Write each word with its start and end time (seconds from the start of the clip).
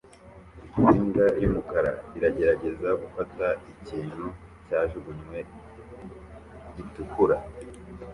Imbwa 0.97 1.25
y'umukara 1.41 1.91
iragerageza 2.17 2.89
gufata 3.01 3.45
ikintu 3.73 4.25
cyajugunywe 4.65 5.39
gitukura 6.75 7.35